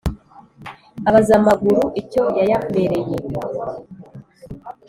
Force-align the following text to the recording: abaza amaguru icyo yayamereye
abaza 1.07 1.33
amaguru 1.39 1.81
icyo 2.01 2.23
yayamereye 2.39 3.15